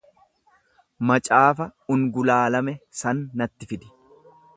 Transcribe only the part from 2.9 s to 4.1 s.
san natti fidi.